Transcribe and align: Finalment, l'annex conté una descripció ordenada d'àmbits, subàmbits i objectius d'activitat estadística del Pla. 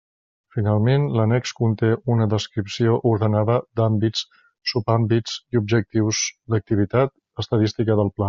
Finalment, 0.53 1.03
l'annex 1.17 1.51
conté 1.59 1.89
una 2.13 2.27
descripció 2.31 2.95
ordenada 3.11 3.59
d'àmbits, 3.81 4.23
subàmbits 4.73 5.37
i 5.57 5.61
objectius 5.63 6.23
d'activitat 6.55 7.15
estadística 7.47 8.01
del 8.03 8.11
Pla. 8.15 8.19